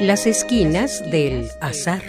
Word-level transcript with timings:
Las 0.00 0.28
esquinas 0.28 1.02
del 1.10 1.50
azar. 1.60 2.02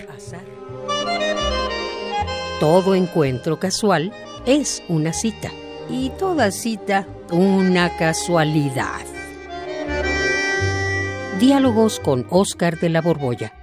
Todo 2.60 2.94
encuentro 2.94 3.60
casual 3.60 4.14
es 4.46 4.84
una 4.89 5.12
cita 5.12 5.50
y 5.89 6.12
toda 6.12 6.52
cita 6.52 7.07
una 7.32 7.98
casualidad. 7.98 9.02
Diálogos 11.39 12.00
con 12.00 12.28
Oscar 12.30 12.80
de 12.80 12.89
la 12.89 13.02
Borbolla. 13.02 13.54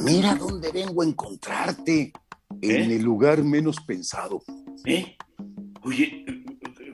Mira 0.00 0.34
dónde 0.34 0.72
vengo 0.72 1.02
a 1.02 1.04
encontrarte. 1.04 2.14
En 2.62 2.90
¿Eh? 2.90 2.96
el 2.96 3.02
lugar 3.02 3.42
menos 3.44 3.76
pensado. 3.80 4.42
¿Eh? 4.84 5.16
Oye, 5.82 6.24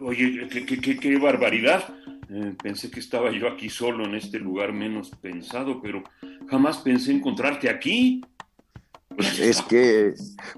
oye, 0.01 0.49
qué, 0.51 0.65
qué- 0.67 0.81
qué- 0.81 0.97
qué 0.97 1.19
barbaridad. 1.19 1.95
Eh, 2.29 2.55
pensé 2.63 2.91
que 2.91 3.01
estaba 3.01 3.31
yo 3.31 3.49
aquí 3.49 3.69
solo 3.69 4.05
en 4.05 4.15
este 4.17 4.39
lugar 4.39 4.73
menos 4.73 5.11
pensado, 5.11 5.81
pero 5.81 6.03
jamás 6.49 6.79
pensé 6.79 7.13
encontrarte 7.13 7.69
aquí. 7.69 8.21
Es 9.41 9.63
que, 9.63 10.13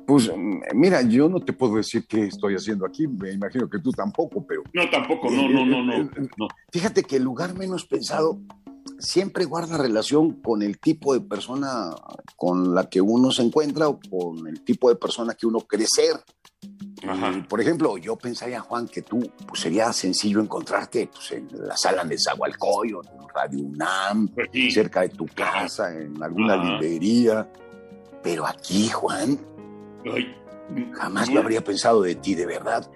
pues, 0.04 0.32
mira, 0.74 1.02
yo 1.02 1.28
no 1.28 1.38
te 1.40 1.52
puedo 1.52 1.76
decir 1.76 2.06
qué 2.08 2.24
estoy 2.24 2.54
haciendo 2.56 2.84
aquí. 2.86 3.06
Me 3.06 3.30
imagino 3.32 3.68
que 3.70 3.78
tú 3.78 3.92
tampoco, 3.92 4.44
pero 4.44 4.64
No, 4.72 4.88
tampoco, 4.90 5.30
no, 5.30 5.48
no, 5.48 5.64
no, 5.64 5.82
no. 5.84 6.10
no. 6.36 6.48
fíjate 6.72 7.04
que 7.04 7.16
el 7.16 7.22
lugar 7.22 7.56
menos 7.56 7.86
pensado 7.86 8.40
siempre 8.98 9.44
guarda 9.44 9.78
relación 9.78 10.40
con 10.42 10.62
el 10.62 10.78
tipo 10.78 11.14
de 11.14 11.20
persona 11.20 11.94
con 12.36 12.74
la 12.74 12.88
que 12.88 13.00
uno 13.00 13.30
se 13.30 13.42
encuentra 13.42 13.88
o 13.88 13.98
con 14.10 14.46
el 14.46 14.62
tipo 14.62 14.88
de 14.88 14.96
persona 14.96 15.34
que 15.34 15.46
uno 15.46 15.60
quiere 15.60 15.86
ser. 15.86 16.16
Ajá. 17.06 17.46
Por 17.48 17.60
ejemplo, 17.60 17.96
yo 17.96 18.16
pensaría, 18.16 18.60
Juan, 18.60 18.88
que 18.88 19.02
tú 19.02 19.20
pues, 19.46 19.60
sería 19.60 19.92
sencillo 19.92 20.40
encontrarte 20.40 21.08
pues, 21.12 21.32
en 21.32 21.48
la 21.52 21.76
sala 21.76 22.04
de 22.04 22.18
Zagualcoyo, 22.18 23.02
en 23.04 23.28
Radio 23.32 23.60
UNAM, 23.60 24.30
sí. 24.52 24.70
cerca 24.70 25.02
de 25.02 25.10
tu 25.10 25.26
casa, 25.26 25.94
en 25.94 26.20
alguna 26.22 26.54
Ajá. 26.54 26.72
librería. 26.72 27.48
Pero 28.22 28.46
aquí, 28.46 28.88
Juan, 28.88 29.38
Ay, 30.12 30.34
jamás 30.94 31.30
lo 31.30 31.40
habría 31.40 31.62
pensado 31.62 32.02
de 32.02 32.16
ti, 32.16 32.34
de 32.34 32.46
verdad. 32.46 32.90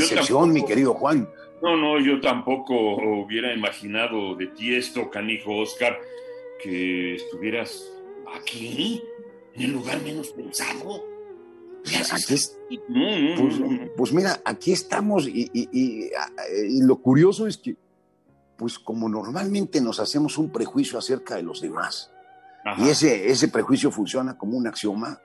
Decepción, 0.00 0.48
mi 0.48 0.60
tampoco- 0.60 0.68
querido 0.68 0.94
Juan. 0.94 1.28
No, 1.62 1.76
no, 1.76 1.98
yo 2.00 2.20
tampoco 2.20 2.74
hubiera 3.22 3.52
imaginado 3.52 4.36
de 4.36 4.46
ti 4.48 4.74
esto, 4.74 5.10
canijo 5.10 5.56
Oscar, 5.56 5.98
que 6.62 7.16
estuvieras 7.16 7.84
aquí, 8.36 9.02
en 9.54 9.62
el 9.62 9.72
lugar 9.72 10.00
menos 10.02 10.28
pensado. 10.28 11.02
Pues, 13.36 13.62
pues 13.96 14.12
mira, 14.12 14.40
aquí 14.44 14.72
estamos 14.72 15.26
y, 15.26 15.48
y- 15.52 15.68
y- 15.72 16.10
y 16.68 16.82
lo 16.82 16.96
curioso 17.00 17.46
es 17.46 17.56
que, 17.56 17.76
pues 18.56 18.78
como 18.78 19.08
normalmente 19.08 19.80
nos 19.80 20.00
hacemos 20.00 20.38
un 20.38 20.50
prejuicio 20.50 20.98
acerca 20.98 21.36
de 21.36 21.42
los 21.42 21.60
demás, 21.60 22.10
Ajá. 22.64 22.84
y 22.84 22.90
ese, 22.90 23.30
ese 23.30 23.48
prejuicio 23.48 23.90
funciona 23.90 24.36
como 24.36 24.56
un 24.56 24.66
axioma, 24.66 25.20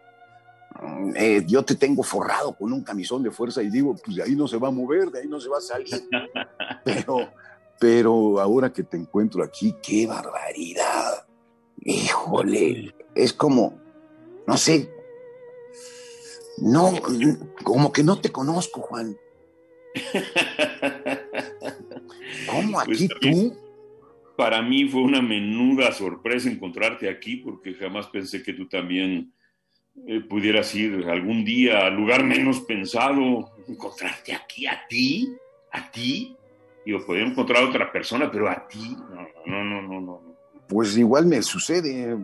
eh, 1.15 1.43
yo 1.47 1.63
te 1.63 1.75
tengo 1.75 2.03
forrado 2.03 2.55
con 2.55 2.73
un 2.73 2.83
camisón 2.83 3.23
de 3.23 3.31
fuerza 3.31 3.61
y 3.61 3.69
digo, 3.69 3.95
pues 4.03 4.17
de 4.17 4.23
ahí 4.23 4.35
no 4.35 4.47
se 4.47 4.57
va 4.57 4.69
a 4.69 4.71
mover, 4.71 5.09
de 5.09 5.21
ahí 5.21 5.27
no 5.27 5.39
se 5.39 5.49
va 5.49 5.57
a 5.57 5.61
salir. 5.61 6.09
pero, 6.83 7.31
pero 7.79 8.39
ahora 8.39 8.71
que 8.71 8.83
te 8.83 8.97
encuentro 8.97 9.43
aquí, 9.43 9.75
qué 9.81 10.07
barbaridad. 10.07 11.25
Híjole, 11.81 12.95
es 13.13 13.33
como, 13.33 13.79
no 14.47 14.57
sé, 14.57 14.89
no, 16.57 16.93
como 17.63 17.91
que 17.91 18.03
no 18.03 18.19
te 18.19 18.31
conozco, 18.31 18.81
Juan. 18.81 19.17
¿Cómo 22.49 22.81
Pues 22.85 23.03
aquí 23.03 23.07
tú? 23.19 23.57
Para 24.35 24.61
mí 24.63 24.89
fue 24.89 25.01
una 25.01 25.21
menuda 25.21 25.91
sorpresa 25.91 26.49
encontrarte 26.49 27.07
aquí 27.09 27.37
porque 27.37 27.75
jamás 27.75 28.07
pensé 28.07 28.41
que 28.41 28.53
tú 28.53 28.67
también 28.67 29.31
eh, 30.07 30.21
pudieras 30.27 30.73
ir 30.75 31.05
algún 31.09 31.45
día 31.45 31.85
al 31.87 31.95
lugar 31.95 32.23
menos 32.23 32.61
pensado, 32.61 33.51
encontrarte 33.67 34.33
aquí 34.33 34.65
a 34.67 34.81
ti, 34.87 35.29
a 35.71 35.89
ti. 35.91 36.35
Digo, 36.85 37.05
podría 37.05 37.25
encontrar 37.25 37.63
a 37.63 37.69
otra 37.69 37.91
persona, 37.91 38.29
pero 38.31 38.49
a 38.49 38.67
ti, 38.67 38.95
no, 39.09 39.27
no, 39.45 39.63
no, 39.63 39.81
no, 39.81 40.01
no. 40.01 40.21
Pues 40.67 40.97
igual 40.97 41.25
me 41.27 41.41
sucede. 41.41 42.17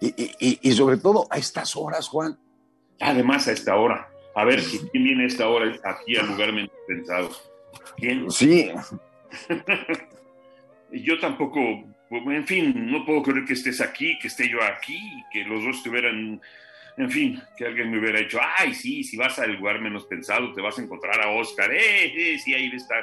Y, 0.00 0.06
y- 0.22 0.30
y- 0.38 0.58
y 0.62 0.72
sobre 0.72 0.96
todo 0.98 1.26
a 1.30 1.38
estas 1.38 1.74
horas, 1.76 2.08
Juan. 2.08 2.38
Además, 3.00 3.48
a 3.48 3.52
esta 3.52 3.74
hora, 3.76 4.08
a 4.34 4.44
ver, 4.44 4.62
¿quién 4.90 5.04
viene 5.04 5.24
a 5.24 5.26
esta 5.26 5.48
hora 5.48 5.74
aquí 5.84 6.16
al 6.16 6.28
lugar 6.28 6.52
menos 6.52 6.70
pensado? 6.86 7.30
¿Quién? 7.96 8.30
Sí, 8.30 8.70
Yo 10.92 11.18
tampoco, 11.18 11.58
en 12.10 12.46
fin, 12.46 12.72
no 12.90 13.04
puedo 13.04 13.22
creer 13.22 13.44
que 13.44 13.54
estés 13.54 13.80
aquí, 13.80 14.16
que 14.20 14.28
esté 14.28 14.48
yo 14.48 14.62
aquí, 14.62 14.98
que 15.32 15.44
los 15.44 15.64
dos 15.64 15.76
estuvieran, 15.76 16.40
en 16.96 17.10
fin, 17.10 17.42
que 17.56 17.66
alguien 17.66 17.90
me 17.90 17.98
hubiera 17.98 18.20
dicho, 18.20 18.38
ay, 18.58 18.72
sí, 18.74 19.02
si 19.02 19.16
vas 19.16 19.38
al 19.38 19.54
lugar 19.56 19.80
menos 19.80 20.04
pensado, 20.06 20.52
te 20.52 20.60
vas 20.60 20.78
a 20.78 20.82
encontrar 20.82 21.20
a 21.20 21.30
Oscar, 21.30 21.70
eh, 21.74 22.34
eh, 22.34 22.38
sí, 22.38 22.54
ahí 22.54 22.70
está. 22.74 22.94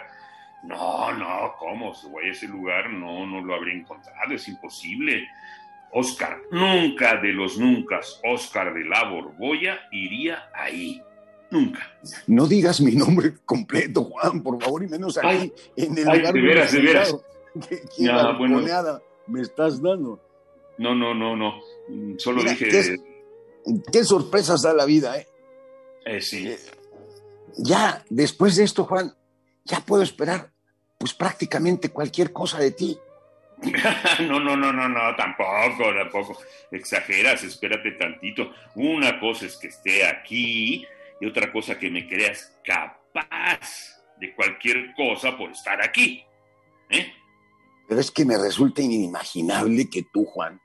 No, 0.64 1.12
no, 1.14 1.54
¿cómo? 1.58 1.94
Si 1.96 2.08
voy 2.08 2.28
a 2.28 2.32
ese 2.32 2.48
lugar, 2.48 2.90
no, 2.92 3.26
no 3.26 3.42
lo 3.42 3.56
habría 3.56 3.74
encontrado, 3.76 4.34
es 4.34 4.48
imposible. 4.48 5.28
Oscar, 5.94 6.38
nunca 6.52 7.18
de 7.18 7.34
los 7.34 7.58
nunca, 7.58 8.00
Oscar 8.24 8.74
de 8.74 8.86
la 8.86 9.10
Borbolla 9.10 9.80
iría 9.92 10.50
ahí. 10.54 11.02
Nunca. 11.50 11.86
no 12.28 12.48
digas 12.48 12.80
mi 12.80 12.96
nombre 12.96 13.34
completo, 13.44 14.06
Juan, 14.06 14.42
por 14.42 14.62
favor, 14.64 14.84
y 14.84 14.88
menos 14.88 15.18
aquí, 15.18 15.28
Ay, 15.28 15.54
en 15.76 15.98
el 15.98 16.08
ay, 16.10 16.20
lugar 16.20 16.34
de 16.34 16.42
veras, 16.42 16.72
de 16.72 16.80
veras. 16.80 17.16
¿Qué, 17.68 17.82
qué 17.98 18.04
Ya, 18.06 18.32
bueno. 18.32 18.56
balconeada 18.56 19.02
me 19.28 19.42
estás 19.42 19.82
dando? 19.82 20.18
No, 20.78 20.96
no, 20.96 21.14
no, 21.14 21.36
no. 21.36 21.60
Solo 22.18 22.38
Mira, 22.38 22.52
dije. 22.52 22.96
Qué 23.92 24.04
sorpresas 24.04 24.62
da 24.62 24.74
la 24.74 24.86
vida, 24.86 25.18
¿eh? 25.18 25.28
eh, 26.06 26.22
sí. 26.22 26.56
Ya, 27.58 28.04
después 28.10 28.56
de 28.56 28.64
esto, 28.64 28.86
Juan, 28.86 29.14
ya 29.66 29.80
puedo 29.82 30.04
esperar, 30.04 30.52
pues 30.98 31.14
prácticamente 31.14 31.90
cualquier 31.90 32.32
cosa 32.32 32.60
de 32.60 32.72
ti. 32.72 32.98
No, 34.22 34.40
no, 34.40 34.56
no, 34.56 34.74
no, 34.74 34.90
no, 34.90 35.16
tampoco, 35.16 35.94
tampoco. 35.94 36.42
Exageras, 36.72 37.44
espérate 37.44 37.92
tantito. 37.92 38.52
Una 38.76 39.20
cosa 39.20 39.46
es 39.46 39.58
que 39.58 39.68
esté 39.68 40.06
aquí 40.06 40.86
y 41.20 41.26
otra 41.28 41.52
cosa 41.52 41.78
que 41.78 41.90
me 41.90 42.08
creas 42.08 42.52
capaz 42.64 44.02
de 44.20 44.34
cualquier 44.34 44.94
cosa 44.96 45.38
por 45.38 45.52
estar 45.52 45.82
aquí. 45.82 46.24
¿Eh? 46.90 47.14
Pero 47.88 48.02
es 48.02 48.12
que 48.12 48.26
me 48.26 48.38
resulta 48.38 48.82
inimaginable 48.82 49.90
que 49.90 50.04
tú, 50.12 50.26
Juan, 50.26 50.60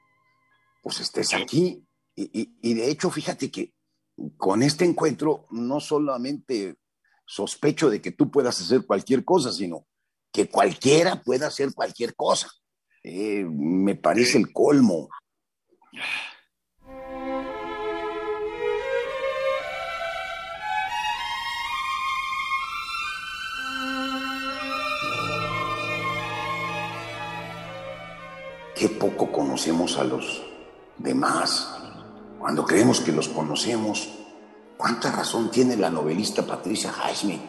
pues 0.82 1.00
estés 1.00 1.34
aquí. 1.34 1.82
Y, 2.16 2.50
y- 2.62 2.74
de 2.74 2.90
hecho, 2.90 3.10
fíjate 3.10 3.50
que 3.50 3.74
con 4.38 4.62
este 4.62 4.84
encuentro 4.86 5.46
no 5.50 5.78
solamente 5.80 6.76
sospecho 7.26 7.90
de 7.90 8.00
que 8.00 8.12
tú 8.12 8.30
puedas 8.30 8.60
hacer 8.60 8.86
cualquier 8.86 9.24
cosa, 9.24 9.52
sino 9.52 9.86
que 10.32 10.48
cualquiera 10.48 11.22
pueda 11.22 11.48
hacer 11.48 11.74
cualquier 11.74 12.14
cosa. 12.14 12.48
Eh, 13.02 13.44
me 13.48 13.94
parece 13.94 14.38
el 14.38 14.52
colmo. 14.52 15.08
Qué 28.74 28.88
poco 28.88 29.32
conocemos 29.32 29.96
a 29.98 30.04
los 30.04 30.42
demás. 30.98 31.75
Cuando 32.46 32.64
creemos 32.64 33.00
que 33.00 33.10
los 33.10 33.28
conocemos, 33.28 34.08
¿cuánta 34.76 35.10
razón 35.10 35.50
tiene 35.50 35.76
la 35.76 35.90
novelista 35.90 36.46
Patricia 36.46 36.92
Highsmith, 36.92 37.40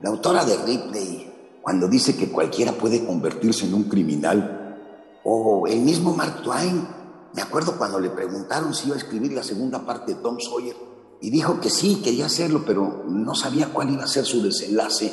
la 0.00 0.10
autora 0.10 0.44
de 0.44 0.56
Ripley, 0.56 1.60
cuando 1.62 1.86
dice 1.86 2.16
que 2.16 2.32
cualquiera 2.32 2.72
puede 2.72 3.06
convertirse 3.06 3.66
en 3.66 3.74
un 3.74 3.84
criminal? 3.84 4.76
O 5.22 5.68
el 5.68 5.78
mismo 5.82 6.16
Mark 6.16 6.42
Twain, 6.42 6.84
me 7.32 7.42
acuerdo 7.42 7.78
cuando 7.78 8.00
le 8.00 8.10
preguntaron 8.10 8.74
si 8.74 8.88
iba 8.88 8.96
a 8.96 8.98
escribir 8.98 9.30
la 9.30 9.44
segunda 9.44 9.86
parte 9.86 10.14
de 10.14 10.20
Tom 10.20 10.40
Sawyer, 10.40 10.74
y 11.20 11.30
dijo 11.30 11.60
que 11.60 11.70
sí, 11.70 12.00
quería 12.02 12.26
hacerlo, 12.26 12.64
pero 12.66 13.04
no 13.06 13.36
sabía 13.36 13.72
cuál 13.72 13.90
iba 13.90 14.02
a 14.02 14.08
ser 14.08 14.24
su 14.24 14.42
desenlace, 14.42 15.12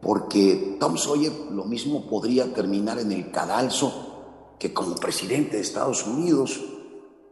porque 0.00 0.76
Tom 0.78 0.96
Sawyer 0.96 1.32
lo 1.50 1.64
mismo 1.64 2.08
podría 2.08 2.54
terminar 2.54 3.00
en 3.00 3.10
el 3.10 3.32
cadalso 3.32 4.54
que 4.60 4.72
como 4.72 4.94
presidente 4.94 5.56
de 5.56 5.62
Estados 5.64 6.06
Unidos 6.06 6.60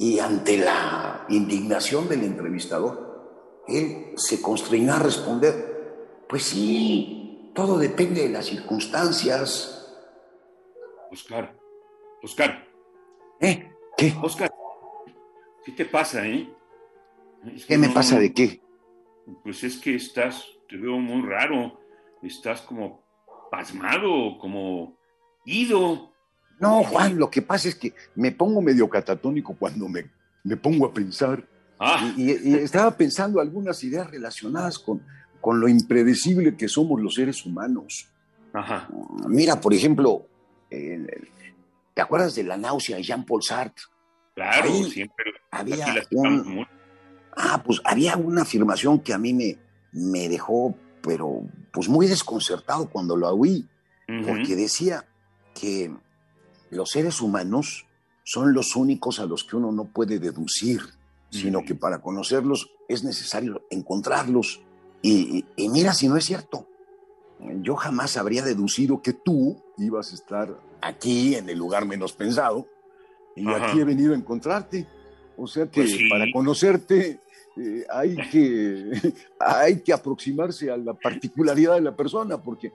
y 0.02 0.18
ante 0.18 0.58
la 0.58 1.24
indignación 1.28 2.08
del 2.08 2.24
entrevistador, 2.24 3.62
él 3.68 4.14
se 4.16 4.42
constreñó 4.42 4.94
a 4.94 4.98
responder, 4.98 6.24
Pues 6.28 6.42
sí, 6.42 7.52
todo 7.54 7.78
depende 7.78 8.22
de 8.22 8.30
las 8.30 8.46
circunstancias. 8.46 9.96
Oscar, 11.12 11.56
Oscar. 12.20 12.66
¿Eh? 13.38 13.70
¿Qué? 13.96 14.12
Oscar, 14.20 14.50
¿qué 15.64 15.70
te 15.70 15.84
pasa, 15.84 16.26
eh? 16.26 16.52
¿Qué 17.68 17.78
me 17.78 17.90
pasa 17.90 18.18
de 18.18 18.32
qué? 18.32 18.60
Pues 19.44 19.62
es 19.62 19.76
que 19.76 19.94
estás, 19.94 20.44
te 20.68 20.76
veo 20.78 20.98
muy 20.98 21.22
raro, 21.28 21.78
estás 22.22 22.62
como 22.62 23.04
pasmado, 23.52 24.36
como 24.40 24.96
ido. 25.44 26.11
No, 26.60 26.82
Juan, 26.84 27.18
lo 27.18 27.30
que 27.30 27.42
pasa 27.42 27.68
es 27.68 27.74
que 27.74 27.92
me 28.14 28.30
pongo 28.32 28.62
medio 28.62 28.88
catatónico 28.88 29.54
cuando 29.58 29.88
me, 29.88 30.10
me 30.44 30.56
pongo 30.56 30.86
a 30.86 30.92
pensar. 30.94 31.44
Ah, 31.78 32.12
Y, 32.16 32.30
y- 32.30 32.38
y 32.50 32.54
estaba 32.54 32.96
pensando 32.96 33.40
algunas 33.40 33.82
ideas 33.82 34.08
relacionadas 34.10 34.78
con, 34.78 35.02
con 35.40 35.58
lo 35.60 35.66
impredecible 35.68 36.56
que 36.56 36.68
somos 36.68 37.00
los 37.00 37.14
seres 37.14 37.44
humanos. 37.44 38.08
ajá. 38.52 38.88
Mira, 39.28 39.60
por 39.60 39.74
ejemplo, 39.74 40.26
el- 40.70 41.08
¿te 41.94 42.02
acuerdas 42.02 42.34
de 42.36 42.44
la 42.44 42.56
náusea 42.56 42.96
de 42.96 43.02
Jean-Paul 43.02 43.42
Sartre? 43.42 43.84
Claro, 44.34 44.70
Ahí 44.70 44.84
siempre. 44.90 45.24
había 45.50 45.86
un- 46.12 46.66
Ah, 47.36 47.62
pues 47.64 47.80
había 47.84 48.16
una 48.16 48.42
afirmación 48.42 49.00
que 49.00 49.12
a 49.14 49.18
mí 49.18 49.32
me, 49.32 49.58
me 49.92 50.28
dejó, 50.28 50.76
pero 51.02 51.42
pues 51.72 51.88
muy 51.88 52.06
desconcertado 52.06 52.88
cuando 52.90 53.16
lo 53.16 53.28
oí, 53.34 53.66
porque 54.26 54.54
decía 54.54 55.04
que 55.58 55.90
los 56.72 56.90
seres 56.90 57.20
humanos 57.20 57.86
son 58.24 58.52
los 58.54 58.76
únicos 58.76 59.20
a 59.20 59.26
los 59.26 59.44
que 59.44 59.56
uno 59.56 59.72
no 59.72 59.84
puede 59.84 60.18
deducir, 60.18 60.80
sino 61.30 61.64
que 61.64 61.74
para 61.74 62.00
conocerlos 62.00 62.70
es 62.88 63.04
necesario 63.04 63.62
encontrarlos. 63.70 64.60
Y, 65.02 65.38
y- 65.38 65.64
y 65.64 65.68
mira 65.68 65.92
si 65.94 66.08
no 66.08 66.16
es 66.16 66.24
cierto. 66.24 66.66
Yo 67.62 67.74
jamás 67.74 68.16
habría 68.16 68.42
deducido 68.42 69.02
que 69.02 69.12
tú 69.12 69.60
ibas 69.78 70.12
a 70.12 70.14
estar 70.14 70.56
aquí 70.80 71.34
en 71.34 71.48
el 71.48 71.58
lugar 71.58 71.86
menos 71.86 72.12
pensado 72.12 72.66
y 73.34 73.48
Ajá. 73.48 73.70
aquí 73.70 73.80
he 73.80 73.84
venido 73.84 74.12
a 74.12 74.16
encontrarte. 74.16 74.86
O 75.36 75.46
sea 75.46 75.66
que 75.66 75.80
Pues 75.82 75.90
sí. 75.92 76.08
para 76.08 76.26
conocerte 76.32 77.18
eh, 77.56 77.84
hay, 77.90 78.16
que, 78.30 79.14
hay 79.40 79.80
que 79.80 79.92
aproximarse 79.92 80.70
a 80.70 80.76
la 80.76 80.94
particularidad 80.94 81.74
de 81.74 81.80
la 81.80 81.96
persona, 81.96 82.40
porque 82.40 82.72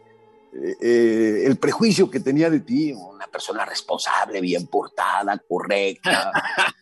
eh, 0.54 1.44
el 1.46 1.58
prejuicio 1.58 2.10
que 2.10 2.20
tenía 2.20 2.50
de 2.50 2.62
ti, 2.62 2.94
una 2.94 3.28
persona 3.28 3.66
responsable, 3.66 4.42
bien 4.42 4.68
portada, 4.68 5.38
correcta, 5.48 6.32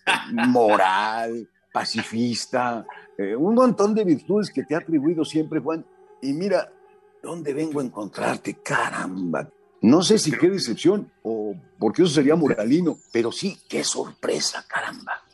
moral, 0.32 1.50
pacifista, 1.74 2.86
eh, 3.18 3.36
un 3.36 3.56
montón 3.56 3.94
de 3.94 4.04
virtudes 4.04 4.50
que 4.50 4.64
te 4.64 4.76
ha 4.76 4.80
atribuido 4.80 5.26
siempre, 5.26 5.60
Juan. 5.60 5.86
Y 6.22 6.34
mira, 6.34 6.72
¿dónde 7.22 7.54
vengo 7.54 7.80
a 7.80 7.84
encontrarte? 7.84 8.56
Caramba. 8.56 9.50
No 9.82 10.02
sé 10.02 10.18
si 10.18 10.32
qué 10.32 10.50
decepción 10.50 11.12
o 11.22 11.54
porque 11.78 12.04
eso 12.04 12.12
sería 12.12 12.36
moralino, 12.36 12.98
pero 13.12 13.32
sí, 13.32 13.60
qué 13.68 13.84
sorpresa, 13.84 14.66
caramba. 14.68 15.25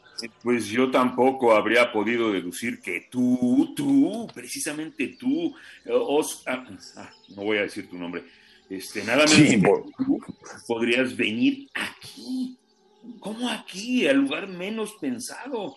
Pues 0.44 0.68
yo 0.68 0.92
tampoco 0.92 1.54
habría 1.54 1.92
podido 1.92 2.32
deducir 2.32 2.80
que 2.82 3.08
tú, 3.10 3.74
tú, 3.76 4.28
precisamente 4.34 5.16
tú, 5.20 5.54
Os- 5.90 6.44
ah, 6.48 6.64
ah, 6.98 7.12
no 7.36 7.44
voy 7.44 7.58
a 7.58 7.62
decir 7.64 7.90
tu 7.90 7.98
nombre, 7.98 8.24
este, 8.70 9.04
nada 9.04 9.26
menos 9.26 9.36
Sí, 9.36 9.58
por- 9.58 9.86
tú 9.98 10.20
podrías 10.68 11.16
venir 11.16 11.68
aquí. 11.74 12.58
¿Cómo 13.20 13.50
aquí? 13.50 14.08
Al 14.08 14.18
lugar 14.18 14.48
menos 14.48 14.94
pensado. 15.02 15.76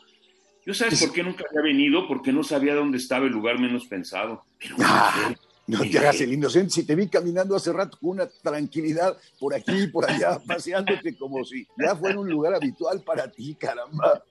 Yo 0.67 0.73
sabes 0.75 0.99
por 1.01 1.13
qué 1.13 1.23
nunca 1.23 1.45
había 1.49 1.63
venido, 1.63 2.07
porque 2.09 2.33
no 2.33 2.43
sabía 2.43 2.75
dónde 2.75 2.99
estaba 2.99 3.27
el 3.27 3.33
lugar 3.33 3.59
menos 3.59 3.87
pensado. 3.87 4.45
Pero 4.59 4.77
Ah, 4.81 5.35
no 5.67 5.81
te 5.81 5.99
hagas 5.99 6.21
el 6.21 6.33
inocente. 6.33 6.71
Si 6.71 6.85
te 6.87 6.95
vi 6.95 7.09
caminando 7.09 7.57
hace 7.57 7.73
rato 7.73 7.99
con 8.01 8.11
una 8.11 8.27
tranquilidad 8.29 9.17
por 9.39 9.55
aquí 9.55 9.73
y 9.85 9.87
por 9.89 10.09
allá, 10.11 10.39
paseándote 10.47 11.17
como 11.17 11.45
si 11.45 11.67
ya 11.83 11.97
fuera 11.97 12.19
un 12.21 12.29
lugar 12.31 12.55
habitual 12.55 13.03
para 13.03 13.31
ti, 13.31 13.55
caramba. 13.55 14.23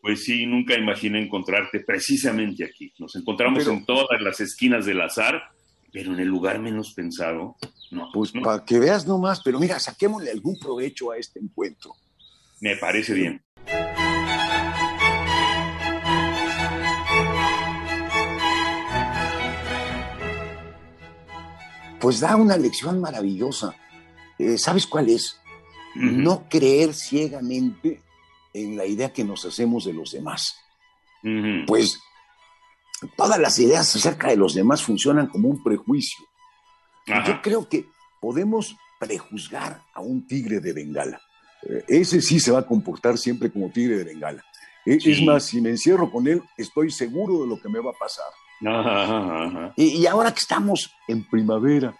Pues 0.00 0.24
sí, 0.24 0.44
nunca 0.46 0.74
imaginé 0.76 1.22
encontrarte 1.22 1.80
precisamente 1.80 2.64
aquí. 2.64 2.92
Nos 2.98 3.14
encontramos 3.16 3.60
Pero- 3.60 3.72
en 3.72 3.86
todas 3.86 4.20
las 4.20 4.40
esquinas 4.40 4.84
del 4.84 5.00
azar, 5.00 5.40
pero 5.92 6.12
en 6.12 6.20
el 6.20 6.28
lugar 6.28 6.58
menos 6.58 6.92
pensado, 6.92 7.56
no. 7.90 8.10
Pues 8.12 8.34
no. 8.34 8.42
para 8.42 8.64
que 8.64 8.78
veas 8.78 9.06
nomás, 9.06 9.40
pero 9.42 9.58
mira, 9.60 9.78
saquémosle 9.78 10.30
algún 10.30 10.58
provecho 10.58 11.12
a 11.12 11.16
este 11.18 11.38
encuentro. 11.38 11.92
Me 12.60 12.76
parece 12.76 13.14
bien. 13.14 13.42
Pues 22.04 22.20
da 22.20 22.36
una 22.36 22.58
lección 22.58 23.00
maravillosa. 23.00 23.74
Eh, 24.38 24.58
¿Sabes 24.58 24.86
cuál 24.86 25.08
es? 25.08 25.40
No 25.94 26.46
creer 26.50 26.92
ciegamente 26.92 28.02
en 28.52 28.76
la 28.76 28.84
idea 28.84 29.10
que 29.10 29.24
nos 29.24 29.46
hacemos 29.46 29.86
de 29.86 29.94
los 29.94 30.10
demás. 30.12 30.54
Pues 31.66 31.98
todas 33.16 33.38
las 33.38 33.58
ideas 33.58 33.96
acerca 33.96 34.28
de 34.28 34.36
los 34.36 34.52
demás 34.52 34.82
funcionan 34.82 35.28
como 35.28 35.48
un 35.48 35.62
prejuicio. 35.62 36.26
Ajá. 37.06 37.26
Yo 37.26 37.40
creo 37.40 37.68
que 37.70 37.86
podemos 38.20 38.76
prejuzgar 39.00 39.80
a 39.94 40.02
un 40.02 40.26
tigre 40.26 40.60
de 40.60 40.74
Bengala. 40.74 41.22
Eh, 41.62 41.84
ese 41.88 42.20
sí 42.20 42.38
se 42.38 42.52
va 42.52 42.58
a 42.58 42.66
comportar 42.66 43.16
siempre 43.16 43.50
como 43.50 43.70
tigre 43.70 43.96
de 43.96 44.04
Bengala. 44.04 44.44
Eh, 44.84 45.00
Sí. 45.00 45.12
Es 45.12 45.22
más, 45.22 45.46
si 45.46 45.58
me 45.62 45.70
encierro 45.70 46.12
con 46.12 46.28
él, 46.28 46.42
estoy 46.58 46.90
seguro 46.90 47.40
de 47.40 47.48
lo 47.48 47.58
que 47.58 47.70
me 47.70 47.80
va 47.80 47.92
a 47.92 47.98
pasar. 47.98 48.26
Ajá, 48.66 49.02
ajá, 49.04 49.44
ajá. 49.44 49.72
Y, 49.76 49.98
y 50.02 50.06
ahora 50.06 50.32
que 50.32 50.38
estamos 50.40 50.92
en 51.08 51.24
primavera, 51.28 51.94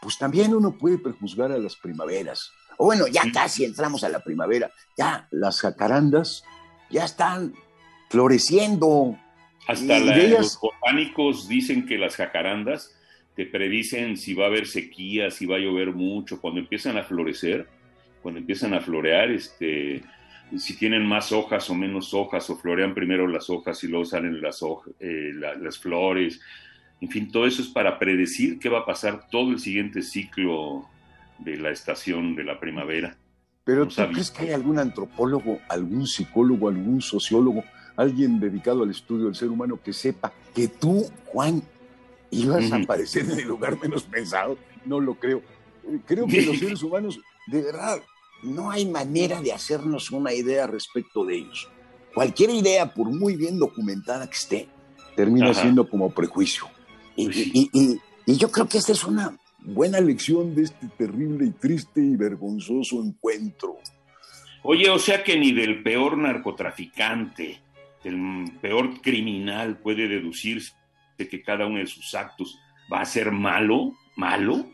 pues 0.00 0.18
también 0.18 0.54
uno 0.54 0.76
puede 0.76 0.98
prejuzgar 0.98 1.50
a 1.52 1.58
las 1.58 1.76
primaveras. 1.76 2.50
O 2.76 2.86
bueno, 2.86 3.06
ya 3.06 3.22
Sí. 3.22 3.32
casi 3.32 3.64
entramos 3.64 4.02
a 4.04 4.08
la 4.08 4.20
primavera. 4.20 4.70
Ya 4.96 5.28
las 5.30 5.60
jacarandas 5.60 6.42
ya 6.90 7.04
están 7.04 7.54
floreciendo. 8.10 9.16
Hasta 9.66 9.98
la- 9.98 10.16
ellas- 10.16 10.38
los 10.40 10.58
botánicos 10.60 11.48
dicen 11.48 11.86
que 11.86 11.98
las 11.98 12.16
jacarandas 12.16 12.94
te 13.36 13.46
predicen 13.46 14.16
si 14.16 14.34
va 14.34 14.44
a 14.44 14.48
haber 14.48 14.66
sequía, 14.66 15.30
si 15.30 15.46
va 15.46 15.56
a 15.56 15.58
llover 15.60 15.92
mucho, 15.92 16.40
cuando 16.40 16.60
empiezan 16.60 16.96
a 16.98 17.02
florecer, 17.04 17.68
cuando 18.22 18.40
empiezan 18.40 18.74
a 18.74 18.80
florear, 18.80 19.30
este, 19.30 20.02
si 20.56 20.76
tienen 20.76 21.06
más 21.06 21.32
hojas 21.32 21.68
o 21.70 21.74
menos 21.74 22.14
hojas, 22.14 22.48
o 22.50 22.56
florean 22.56 22.94
primero 22.94 23.26
las 23.26 23.50
hojas 23.50 23.82
y 23.84 23.88
luego 23.88 24.04
salen 24.04 24.40
las, 24.40 24.60
eh, 25.00 25.30
la- 25.34 25.54
las 25.54 25.78
flores. 25.78 26.40
En 27.00 27.08
fin, 27.10 27.30
todo 27.30 27.46
eso 27.46 27.62
es 27.62 27.68
para 27.68 27.98
predecir 27.98 28.58
qué 28.58 28.68
va 28.68 28.80
a 28.80 28.86
pasar 28.86 29.28
todo 29.30 29.50
el 29.50 29.58
siguiente 29.58 30.02
ciclo 30.02 30.86
de 31.38 31.56
la 31.56 31.70
estación 31.70 32.36
de 32.36 32.44
la 32.44 32.60
primavera. 32.60 33.16
Pero 33.64 33.84
No 33.86 33.90
¿tú 33.90 34.02
crees 34.12 34.30
que 34.30 34.44
hay 34.44 34.50
algún 34.52 34.78
antropólogo, 34.78 35.58
algún 35.68 36.06
psicólogo, 36.06 36.68
algún 36.68 37.00
sociólogo, 37.00 37.64
alguien 37.96 38.38
dedicado 38.38 38.82
al 38.82 38.90
estudio 38.90 39.26
del 39.26 39.34
ser 39.34 39.48
humano 39.48 39.80
que 39.82 39.92
sepa 39.92 40.32
que 40.54 40.68
tú, 40.68 41.04
Juan, 41.26 41.62
ibas 42.30 42.70
a 42.72 42.76
aparecer 42.76 43.24
en 43.30 43.38
el 43.38 43.48
lugar 43.48 43.78
menos 43.80 44.04
pensado? 44.04 44.58
No 44.84 45.00
lo 45.00 45.14
creo. 45.14 45.42
Creo 46.06 46.26
que 46.26 46.42
los 46.42 46.58
seres 46.60 46.82
humanos, 46.82 47.18
de 47.46 47.62
verdad, 47.62 48.00
no 48.44 48.70
hay 48.70 48.86
manera 48.86 49.40
de 49.40 49.52
hacernos 49.52 50.10
una 50.10 50.32
idea 50.32 50.66
respecto 50.66 51.24
de 51.24 51.36
ellos. 51.38 51.68
Cualquier 52.14 52.50
idea, 52.50 52.92
por 52.94 53.08
muy 53.08 53.36
bien 53.36 53.58
documentada 53.58 54.26
que 54.28 54.36
esté, 54.36 54.68
termina 55.16 55.50
Ajá. 55.50 55.62
siendo 55.62 55.88
como 55.88 56.10
prejuicio. 56.10 56.66
Y, 57.16 57.24
Pues 57.26 57.36
sí. 57.36 57.50
y- 57.54 57.70
y- 57.72 58.00
y 58.26 58.36
yo 58.36 58.50
creo 58.50 58.68
que 58.68 58.78
esta 58.78 58.92
es 58.92 59.04
una 59.04 59.36
buena 59.60 60.00
lección 60.00 60.54
de 60.54 60.62
este 60.64 60.88
terrible 60.96 61.46
y 61.46 61.50
triste 61.50 62.00
y 62.00 62.16
vergonzoso 62.16 63.02
encuentro. 63.02 63.76
Oye, 64.62 64.88
o 64.90 64.98
sea 64.98 65.22
que 65.22 65.38
ni 65.38 65.52
del 65.52 65.82
peor 65.82 66.16
narcotraficante, 66.18 67.60
del 68.02 68.44
peor 68.60 69.00
criminal 69.00 69.78
puede 69.78 70.08
deducirse 70.08 70.72
que 71.16 71.42
cada 71.42 71.66
uno 71.66 71.78
de 71.78 71.86
sus 71.86 72.14
actos 72.14 72.58
va 72.92 73.00
a 73.00 73.04
ser 73.06 73.30
malo, 73.30 73.92
malo. 74.16 74.66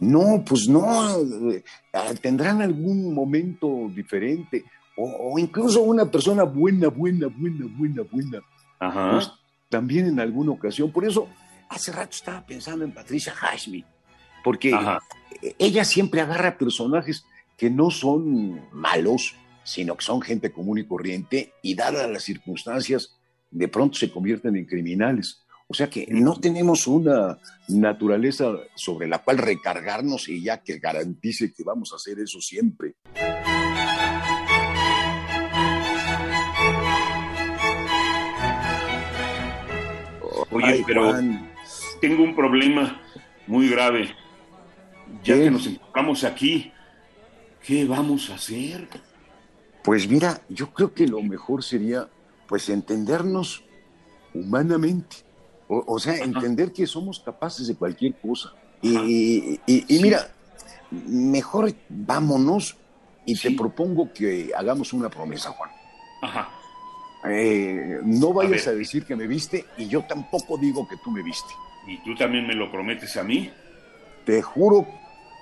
No, 0.00 0.44
pues 0.46 0.68
no, 0.68 1.20
eh, 1.50 1.64
ah, 1.92 2.12
tendrán 2.20 2.60
algún 2.60 3.14
momento 3.14 3.90
diferente, 3.94 4.64
o, 4.96 5.32
o 5.32 5.38
incluso 5.38 5.82
una 5.82 6.10
persona 6.10 6.42
buena, 6.44 6.88
buena, 6.88 7.28
buena, 7.28 7.66
buena, 7.76 8.02
buena, 8.10 8.40
Ajá. 8.78 9.10
pues 9.12 9.30
también 9.68 10.06
en 10.06 10.20
alguna 10.20 10.52
ocasión. 10.52 10.90
Por 10.90 11.04
eso, 11.04 11.28
hace 11.68 11.92
rato 11.92 12.10
estaba 12.10 12.44
pensando 12.44 12.84
en 12.84 12.92
Patricia 12.92 13.32
Hashmi, 13.32 13.84
porque 14.42 14.74
Ajá. 14.74 15.00
eh, 15.42 15.54
ella 15.58 15.84
siempre 15.84 16.20
agarra 16.20 16.58
personajes 16.58 17.24
que 17.56 17.70
no 17.70 17.90
son 17.90 18.60
malos, 18.72 19.34
sino 19.62 19.96
que 19.96 20.04
son 20.04 20.20
gente 20.20 20.52
común 20.52 20.78
y 20.78 20.84
corriente, 20.84 21.52
y 21.62 21.74
dadas 21.74 22.10
las 22.10 22.24
circunstancias, 22.24 23.16
de 23.50 23.68
pronto 23.68 23.96
se 23.96 24.10
convierten 24.10 24.56
en 24.56 24.66
criminales. 24.66 25.43
O 25.66 25.74
sea 25.74 25.88
que 25.88 26.06
no 26.10 26.38
tenemos 26.38 26.86
una 26.86 27.38
naturaleza 27.68 28.52
sobre 28.74 29.08
la 29.08 29.22
cual 29.22 29.38
recargarnos 29.38 30.28
y 30.28 30.42
ya 30.42 30.62
que 30.62 30.78
garantice 30.78 31.54
que 31.54 31.64
vamos 31.64 31.92
a 31.92 31.96
hacer 31.96 32.18
eso 32.20 32.38
siempre. 32.40 32.96
Oye, 40.50 40.84
pero 40.86 41.14
tengo 42.00 42.22
un 42.22 42.36
problema 42.36 43.00
muy 43.46 43.68
grave. 43.68 44.14
Ya 45.22 45.34
que 45.34 45.50
nos 45.50 45.66
enfocamos 45.66 46.24
aquí, 46.24 46.72
¿qué 47.66 47.86
vamos 47.86 48.28
a 48.28 48.34
hacer? 48.34 48.86
Pues 49.82 50.08
mira, 50.08 50.42
yo 50.50 50.72
creo 50.72 50.92
que 50.92 51.06
lo 51.06 51.22
mejor 51.22 51.64
sería 51.64 52.08
pues 52.46 52.68
entendernos 52.68 53.64
humanamente. 54.34 55.24
O, 55.68 55.98
sea, 55.98 56.16
entender 56.16 56.72
que 56.72 56.86
somos 56.86 57.20
capaces 57.20 57.66
de 57.66 57.74
cualquier 57.74 58.14
cosa. 58.14 58.52
Y, 58.82 59.58
mira, 60.00 60.30
mejor 60.90 61.72
vámonos 61.88 62.76
y 63.24 63.38
te 63.38 63.50
propongo 63.52 64.12
que 64.12 64.52
hagamos 64.54 64.92
una 64.92 65.08
promesa, 65.08 65.50
Juan. 65.50 65.70
Ajá. 66.22 66.48
Eh, 67.26 68.00
no 68.04 68.34
vayas 68.34 68.66
a, 68.66 68.72
decir 68.72 69.06
que 69.06 69.16
me 69.16 69.26
viste 69.26 69.64
y 69.78 69.88
yo 69.88 70.02
tampoco 70.02 70.58
digo 70.58 70.86
que 70.86 70.96
tú 70.98 71.10
me 71.10 71.22
viste. 71.22 71.48
¿Y 71.86 71.98
tú 71.98 72.14
también 72.14 72.46
me 72.46 72.54
lo 72.54 72.70
prometes 72.70 73.16
a 73.16 73.22
mí? 73.22 73.50
Te 74.26 74.42
juro, 74.42 74.86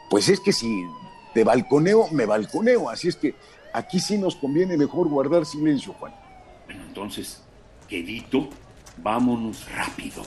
pues 0.08 0.28
es 0.28 0.38
que 0.38 0.52
si 0.52 0.84
te 1.34 1.42
balconeo, 1.42 2.08
me 2.12 2.26
balconeo. 2.26 2.88
Así 2.88 3.08
es 3.08 3.16
que 3.16 3.34
aquí 3.72 3.98
sí 3.98 4.18
nos 4.18 4.36
conviene 4.36 4.76
mejor 4.76 5.08
guardar 5.08 5.44
silencio, 5.44 5.92
Juan. 5.94 6.14
Bueno, 6.66 6.82
entonces, 6.86 7.42
quedito, 7.88 8.48
vámonos 8.98 9.66
rápido, 9.70 10.22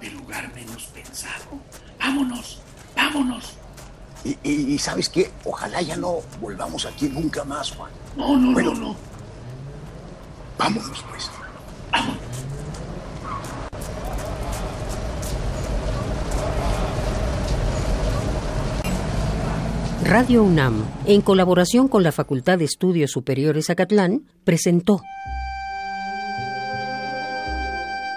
del 0.00 0.14
lugar 0.14 0.52
menos 0.54 0.84
pensado. 0.86 1.60
Vámonos, 1.98 2.60
vámonos. 2.96 3.54
Y, 4.42 4.78
sabes 4.78 5.10
qué, 5.10 5.30
ojalá 5.44 5.82
ya 5.82 5.96
no 5.96 6.20
volvamos 6.40 6.86
aquí 6.86 7.08
nunca 7.08 7.44
más, 7.44 7.72
Juan. 7.72 7.90
No, 8.16 8.38
no, 8.38 8.58
no, 8.58 8.74
no. 8.74 8.96
Vámonos, 10.56 11.04
pues. 11.10 11.30
Vámonos. 11.92 12.34
Radio 20.04 20.42
UNAM, 20.42 20.84
en 21.06 21.22
colaboración 21.22 21.88
con 21.88 22.02
la 22.02 22.12
Facultad 22.12 22.58
de 22.58 22.66
Estudios 22.66 23.10
Superiores 23.10 23.68
Acatlán, 23.70 24.22
presentó 24.44 25.00